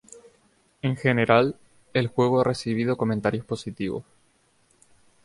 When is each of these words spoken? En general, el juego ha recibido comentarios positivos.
En 0.81 0.95
general, 0.97 1.55
el 1.93 2.07
juego 2.07 2.41
ha 2.41 2.43
recibido 2.43 2.97
comentarios 2.97 3.45
positivos. 3.45 4.03